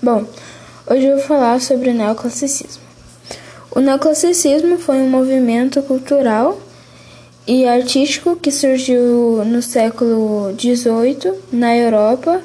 Bom, 0.00 0.24
hoje 0.88 1.06
eu 1.06 1.16
vou 1.16 1.26
falar 1.26 1.60
sobre 1.60 1.90
o 1.90 1.92
neoclassicismo. 1.92 2.84
O 3.74 3.80
neoclassicismo 3.80 4.78
foi 4.78 4.98
um 4.98 5.10
movimento 5.10 5.82
cultural 5.82 6.56
e 7.44 7.66
artístico 7.66 8.36
que 8.36 8.52
surgiu 8.52 9.42
no 9.44 9.60
século 9.60 10.54
XVIII 10.56 11.34
na 11.50 11.76
Europa 11.76 12.40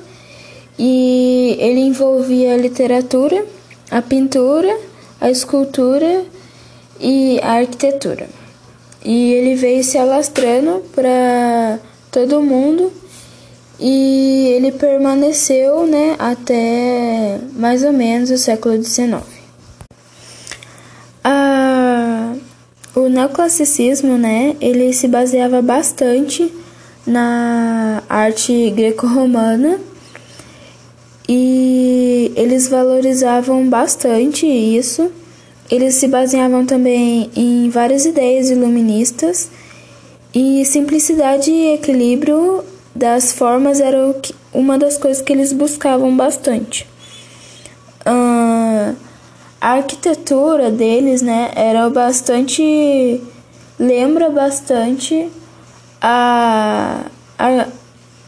e 0.80 1.56
ele 1.60 1.82
envolvia 1.82 2.56
a 2.56 2.58
literatura, 2.58 3.46
a 3.92 4.02
pintura, 4.02 4.76
a 5.22 5.30
escultura 5.30 6.26
e 7.00 7.40
a 7.44 7.60
arquitetura. 7.60 8.28
E 9.06 9.32
ele 9.32 9.54
veio 9.54 9.84
se 9.84 10.00
alastrando 10.00 10.84
para 10.96 11.78
todo 12.10 12.42
mundo 12.42 12.92
e 13.86 14.48
ele 14.56 14.72
permaneceu 14.72 15.86
né, 15.86 16.16
até 16.18 17.38
mais 17.54 17.84
ou 17.84 17.92
menos 17.92 18.32
o 18.32 18.38
século 18.38 18.82
XIX. 18.82 19.22
Ah, 21.22 22.34
o 22.96 23.10
neoclassicismo 23.10 24.18
né, 24.18 24.56
ele 24.62 24.94
se 24.94 25.06
baseava 25.10 25.62
bastante 25.62 26.50
na 27.06 28.02
arte 28.08 28.70
greco-romana 28.70 29.82
e 31.28 32.32
eles 32.38 32.70
valorizavam 32.70 33.68
bastante 33.68 34.46
isso. 34.46 35.12
Eles 35.70 35.96
se 35.96 36.08
baseavam 36.08 36.66
também 36.66 37.30
em 37.36 37.70
várias 37.70 38.06
ideias 38.06 38.50
iluministas 38.50 39.50
e 40.34 40.64
simplicidade 40.64 41.52
e 41.52 41.74
equilíbrio 41.74 42.64
das 42.96 43.32
formas 43.32 43.80
era 43.80 44.16
uma 44.54 44.78
das 44.78 44.98
coisas 44.98 45.22
que 45.22 45.34
eles 45.34 45.52
buscavam 45.52 46.16
bastante. 46.16 46.88
Uh, 48.06 48.96
a 49.60 49.70
arquitetura 49.76 50.70
deles, 50.70 51.22
né, 51.22 51.52
era 51.56 51.90
bastante. 51.90 53.22
lembra 53.80 54.30
bastante 54.30 55.30
a, 56.02 57.06
a, 57.40 57.68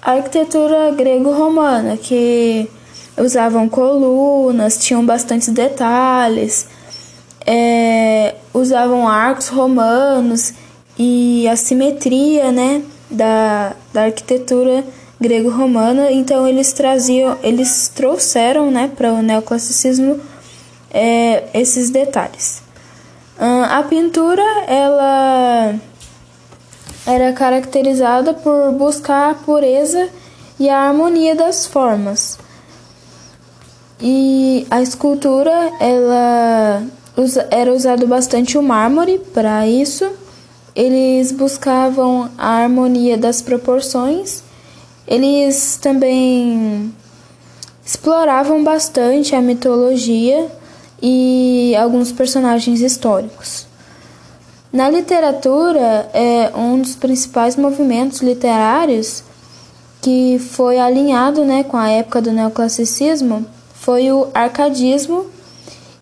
a 0.02 0.12
arquitetura 0.14 0.92
grego-romana, 0.92 1.98
que 1.98 2.70
usavam 3.18 3.68
colunas, 3.68 4.78
tinham 4.78 5.06
bastantes 5.06 5.50
detalhes, 5.50 6.68
é, 7.46 8.36
usavam 8.54 9.08
arcos 9.08 9.50
romanos 9.50 10.54
e 10.98 11.48
a 11.48 11.56
simetria, 11.56 12.52
né? 12.52 12.82
Da, 13.10 13.74
da 13.94 14.04
arquitetura 14.04 14.84
grego-romana, 15.20 16.12
então 16.12 16.48
eles 16.48 16.74
traziam, 16.74 17.38
eles 17.42 17.90
trouxeram, 17.94 18.70
né, 18.70 18.92
para 18.96 19.14
o 19.14 19.22
neoclassicismo 19.22 20.20
é, 20.92 21.44
esses 21.54 21.90
detalhes. 21.90 22.62
a 23.70 23.84
pintura, 23.84 24.44
ela 24.68 25.76
era 27.06 27.34
caracterizada 27.34 28.34
por 28.34 28.72
buscar 28.72 29.32
a 29.32 29.36
pureza 29.36 30.10
e 30.60 30.70
a 30.70 30.80
harmonia 30.80 31.36
das 31.36 31.66
formas. 31.66 32.40
E 34.02 34.66
a 34.70 34.82
escultura, 34.82 35.52
ela 35.80 36.84
era 37.50 37.74
usado 37.74 38.06
bastante 38.08 38.58
o 38.58 38.64
mármore 38.64 39.20
para 39.34 39.68
isso 39.68 40.12
eles 40.76 41.32
buscavam 41.32 42.30
a 42.38 42.64
harmonia 42.64 43.18
das 43.18 43.42
proporções, 43.42 44.44
eles 45.08 45.78
também 45.82 46.94
exploravam 47.86 48.64
bastante 48.64 49.36
a 49.36 49.42
mitologia 49.42 50.48
e 51.02 51.76
alguns 51.76 52.12
personagens 52.12 52.82
históricos. 52.82 53.68
Na 54.74 54.90
literatura, 54.90 56.10
é 56.14 56.52
um 56.56 56.82
dos 56.82 56.96
principais 56.96 57.56
movimentos 57.56 58.22
literários 58.22 59.24
que 60.02 60.38
foi 60.40 60.78
alinhado 60.78 61.46
né, 61.46 61.64
com 61.64 61.78
a 61.78 61.90
época 61.90 62.22
do 62.22 62.32
neoclassicismo 62.32 63.46
foi 63.86 64.12
o 64.12 64.30
arcadismo, 64.34 65.28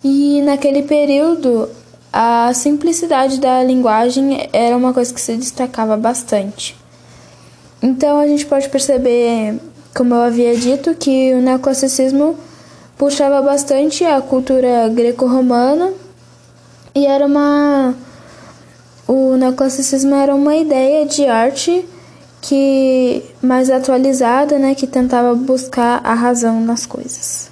e 0.01 0.41
naquele 0.41 0.83
período 0.83 1.67
a 2.15 2.53
simplicidade 2.53 3.39
da 3.39 3.63
linguagem 3.63 4.47
era 4.53 4.77
uma 4.77 4.93
coisa 4.93 5.11
que 5.11 5.19
se 5.19 5.35
destacava 5.35 5.97
bastante. 5.97 6.77
Então 7.81 8.19
a 8.19 8.27
gente 8.27 8.45
pode 8.45 8.69
perceber, 8.69 9.59
como 9.95 10.13
eu 10.13 10.21
havia 10.21 10.55
dito, 10.55 10.93
que 10.93 11.33
o 11.33 11.41
neoclassicismo 11.41 12.37
puxava 12.95 13.41
bastante 13.41 14.05
a 14.05 14.21
cultura 14.21 14.87
greco-romana 14.89 15.91
e 16.93 17.07
era 17.07 17.25
uma 17.25 17.95
o 19.07 19.35
neoclassicismo 19.35 20.13
era 20.13 20.35
uma 20.35 20.55
ideia 20.55 21.05
de 21.07 21.25
arte 21.25 21.83
que 22.41 23.23
mais 23.41 23.69
atualizada, 23.69 24.59
né, 24.59 24.75
que 24.75 24.85
tentava 24.85 25.33
buscar 25.33 25.99
a 26.03 26.13
razão 26.13 26.61
nas 26.61 26.85
coisas. 26.85 27.51